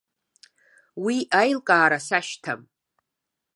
[1.03, 2.61] Уи аилкаара сашьҭам.